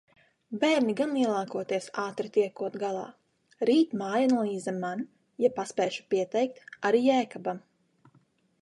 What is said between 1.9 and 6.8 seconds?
ātri tiekot galā. Rīt mājanalīze man, ja paspēšu pieteikt,